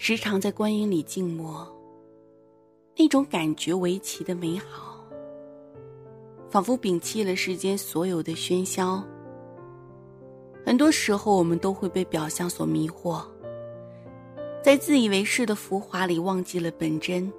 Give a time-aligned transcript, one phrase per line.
[0.00, 1.66] 时常在观音里静默，
[2.96, 5.04] 那种感觉为奇的美好，
[6.48, 9.04] 仿佛摒弃了世间所有的喧嚣。
[10.64, 13.26] 很多时候，我们都会被表象所迷惑，
[14.62, 17.30] 在自以为是的浮华里忘记了本真。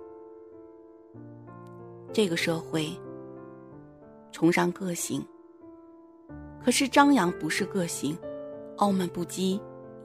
[2.12, 2.90] 这个社会
[4.34, 5.26] 崇尚个性，
[6.64, 8.18] 可是张扬不是个性，
[8.76, 9.58] 傲慢不羁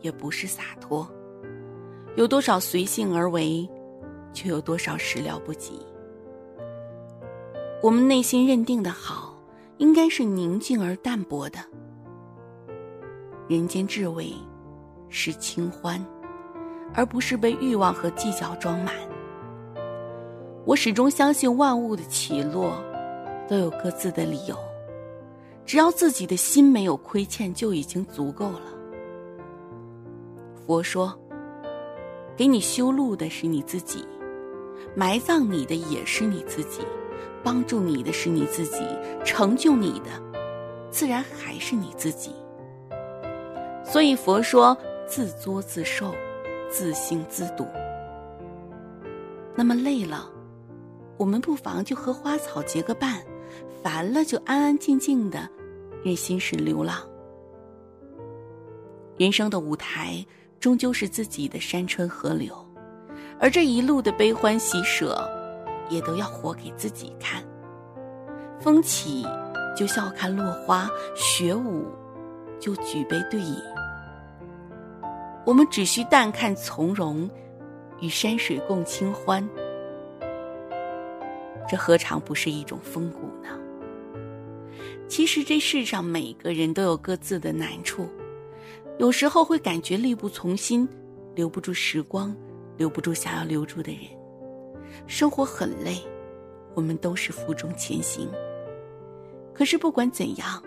[0.02, 1.05] 也不是洒脱。
[2.16, 3.68] 有多少随性而为，
[4.32, 5.80] 就有多少始料不及。
[7.82, 9.34] 我们内心认定的好，
[9.78, 11.58] 应该是宁静而淡泊的。
[13.48, 14.32] 人间至味，
[15.08, 16.00] 是清欢，
[16.95, 18.94] 而不是被欲望和计较装满。
[20.64, 22.81] 我始终相信，万物的起落
[23.48, 24.56] 都有各自的理由，
[25.66, 28.62] 只要自己的心没有亏欠，就已经足够了。
[30.64, 31.12] 佛说。
[32.36, 34.04] 给你修路的是你自己，
[34.96, 36.80] 埋葬你的也是你自己，
[37.44, 38.84] 帮助你的是你自己，
[39.24, 40.10] 成就你的，
[40.91, 42.32] 自然还是你自己。
[43.84, 44.76] 所以佛说
[45.06, 46.12] 自作自受，
[46.68, 47.66] 自行自度。
[49.54, 50.28] 那么累了，
[51.16, 53.20] 我们不妨就和花草结个伴；
[53.80, 55.48] 烦了，就安安静静的，
[56.02, 56.98] 任心事流浪。
[59.16, 60.26] 人生的舞台。
[60.64, 62.56] 终究是自己的山川河流，
[63.38, 65.22] 而这一路的悲欢喜舍，
[65.90, 67.44] 也都要活给自己看。
[68.58, 69.26] 风起
[69.76, 71.84] 就笑看落花，雪舞
[72.58, 73.54] 就举杯对饮。
[75.44, 77.28] 我们只需淡看从容，
[78.00, 79.46] 与山水共清欢，
[81.68, 83.50] 这何尝不是一种风骨呢？
[85.08, 88.08] 其实这世上每个人都有各自的难处。
[88.99, 90.88] 有时候会感觉力不从心，
[91.34, 92.34] 留不住时光，
[92.77, 94.03] 留不住想要留住的人。
[95.06, 95.97] 生活很累，
[96.75, 98.28] 我们都是负重前行。
[99.53, 100.62] 可是不管怎样，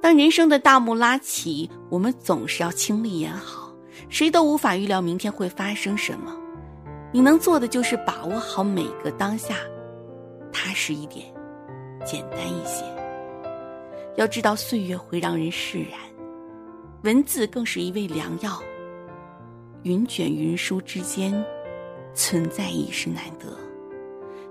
[0.00, 3.72] 当人生的大幕拉起，我们总是要倾力演好。
[4.08, 6.36] 谁都无法预料明天会发生什么，
[7.12, 9.54] 你能做的就是把握好每个当下，
[10.52, 11.26] 踏实一点，
[12.04, 12.84] 简单一些。
[14.16, 15.98] 要知道，岁月会让人释然。
[17.02, 18.60] 文字更是一味良药。
[19.84, 21.32] 云卷云舒之间，
[22.12, 23.46] 存在已是难得；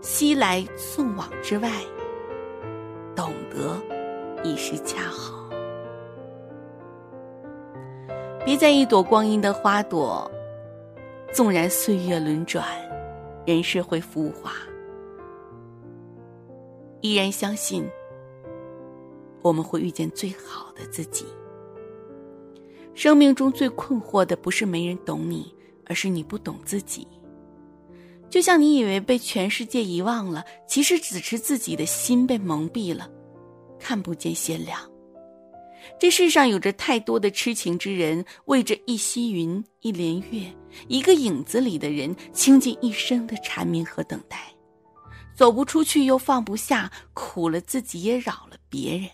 [0.01, 1.69] 西来送往之外，
[3.15, 3.79] 懂得
[4.43, 5.47] 已是恰好。
[8.43, 10.29] 别在一朵光阴的花朵，
[11.31, 12.65] 纵然岁月轮转，
[13.45, 14.53] 人世会浮华，
[17.01, 17.87] 依然相信
[19.43, 21.27] 我们会遇见最好的自己。
[22.99, 25.55] 生命中最困惑的不是没人懂你，
[25.85, 27.07] 而是你不懂自己。
[28.29, 33.09] 就像你以为被全世界遗忘了，其实只是自己的心被蒙蔽了，
[33.79, 34.77] 看不见鲜亮。
[35.97, 40.53] 这世上有着太多的痴情之人，为着一溪云、一帘月、
[40.89, 44.53] 一个影子里的人，倾尽一生的缠绵和等待，
[45.33, 49.09] 走不出去又放不下，苦了自己也扰了别人。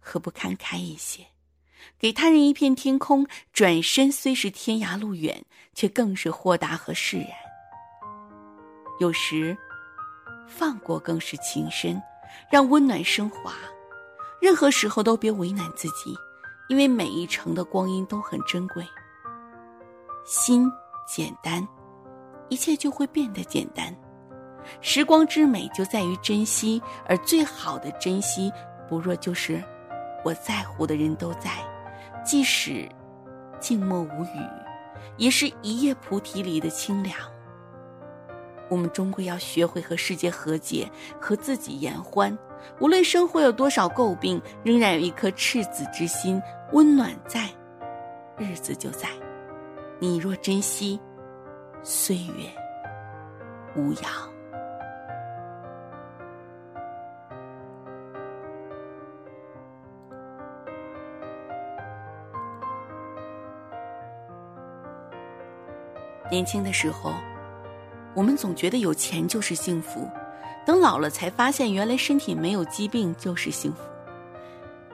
[0.00, 1.24] 何不看开一些？
[1.98, 7.28] 给他人一片天空，转身虽是天涯路远，却更是豁达和释然。
[8.98, 9.56] 有时，
[10.46, 12.00] 放过更是情深，
[12.50, 13.54] 让温暖升华。
[14.40, 16.14] 任何时候都别为难自己，
[16.68, 18.86] 因为每一程的光阴都很珍贵。
[20.24, 20.70] 心
[21.06, 21.66] 简单，
[22.48, 23.94] 一切就会变得简单。
[24.80, 28.52] 时光之美就在于珍惜，而最好的珍惜，
[28.88, 29.62] 不若就是
[30.22, 31.50] 我在乎的人都在。
[32.24, 32.88] 即使
[33.58, 34.48] 静默无语，
[35.16, 37.16] 也是一叶菩提里的清凉。
[38.68, 40.88] 我们终归要学会和世界和解，
[41.20, 42.36] 和自己言欢。
[42.78, 46.40] 无论生活有多少诟病，仍然有一颗赤子之心，
[46.72, 47.48] 温暖在，
[48.38, 49.08] 日子就在。
[49.98, 51.00] 你若珍惜，
[51.82, 52.48] 岁月
[53.74, 54.04] 无恙。
[66.30, 67.12] 年轻的时候，
[68.14, 70.08] 我们总觉得有钱就是幸福，
[70.64, 73.78] 等老了才发现，原来身体没有疾病就是幸福。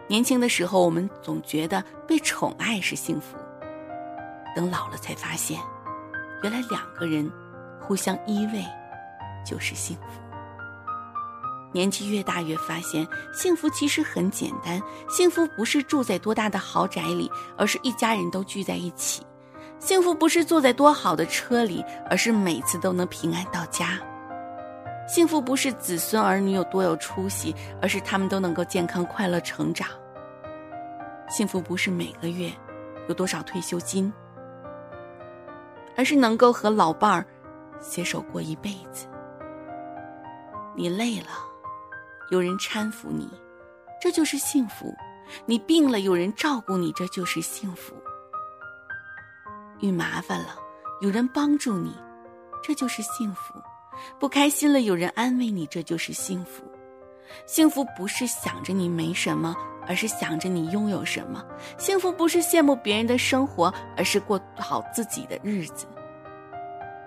[0.08, 3.36] 年轻的时候，我们总觉得被宠爱是幸福，
[4.54, 5.60] 等老了才发现，
[6.42, 7.30] 原来两个人
[7.80, 8.64] 互相依偎
[9.44, 10.02] 就是幸福。
[11.72, 14.80] 年纪越大，越发现幸福其实很简单，
[15.10, 19.22] 幸福不是住在多大的豪宅里，而是一家人都聚在一起。
[19.78, 23.98] 幸福不是坐在多好的车里，而是每次都能平安到家。
[25.06, 29.88] 幸福不是子孙儿女有多有出息，而是他们都能够健康快乐成长。
[31.28, 32.50] 幸福不是每个月
[33.08, 34.12] 有多少退休金，
[35.96, 37.24] 而是能够和老伴儿
[37.80, 39.06] 携手过一辈子。
[40.74, 41.28] 你累了，
[42.30, 43.30] 有人搀扶你，
[44.00, 44.92] 这就是幸福；
[45.44, 47.94] 你病了，有人照顾你，这就是幸福；
[49.80, 50.56] 遇麻烦了，
[51.00, 51.94] 有人帮助你，
[52.62, 53.54] 这就是幸福。
[54.18, 56.62] 不开心了，有人安慰你，这就是幸福。
[57.46, 59.56] 幸福不是想着你没什么，
[59.86, 61.44] 而是想着你拥有什么。
[61.78, 65.86] 幸福不是羡慕别人的生活，而是过好自己的日子。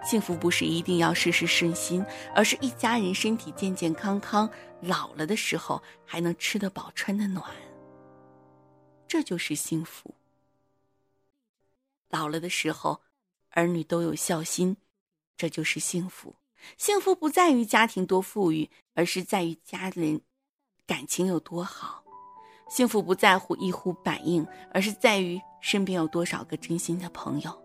[0.04, 4.50] 幸福不是一定要事事顺心，而是一家人身体健健康康，
[4.82, 7.46] 老了的时候还能吃得饱、穿得暖。
[9.08, 10.14] 这就是幸福。
[12.10, 13.02] 老了的时候，
[13.52, 14.78] 儿女都有孝心，
[15.38, 16.36] 这就是幸福。
[16.78, 20.22] 幸福不在于家庭多富裕，而是在于家人
[20.86, 22.04] 感情有多好。
[22.70, 27.64] 幸福不在乎一呼百应，而是在于身边有多少个真心的朋友。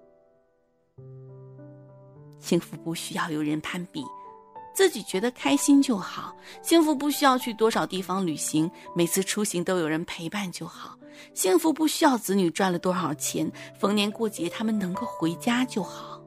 [2.38, 4.04] 幸福不需要有人攀比，
[4.74, 6.36] 自己觉得开心就好。
[6.60, 10.98] 幸福不需要去多少地方旅行，每次出行都有人陪伴就好。
[11.32, 16.20] 幸福不需要子女赚了多少钱，逢年过节他们能够回家就好。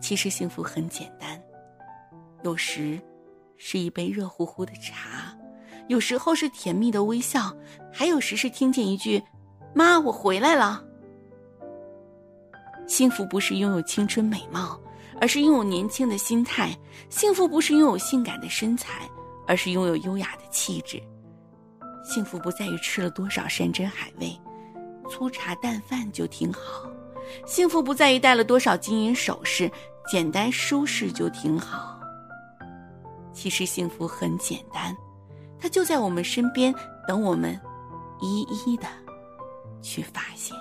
[0.00, 1.40] 其实幸福很简单，
[2.42, 3.00] 有时
[3.56, 5.36] 是一杯热乎乎的茶，
[5.88, 7.54] 有时候是甜蜜的微笑，
[7.92, 9.22] 还有时是听见一句
[9.74, 10.84] “妈，我回来了”。
[12.86, 14.80] 幸福不是拥有青春美貌，
[15.22, 16.76] 而是拥有年轻的心态；
[17.08, 19.08] 幸福不是拥有性感的身材，
[19.46, 21.00] 而是拥有优雅的气质。
[22.02, 24.36] 幸福不在于吃了多少山珍海味，
[25.08, 26.90] 粗茶淡饭就挺好；
[27.46, 29.70] 幸福不在于戴了多少金银首饰。
[30.10, 31.96] 简单舒适就挺好。
[33.32, 34.92] 其实幸福很简单，
[35.56, 36.74] 它就在我们身边，
[37.06, 37.56] 等我们
[38.20, 38.88] 一一的
[39.80, 40.56] 去发现。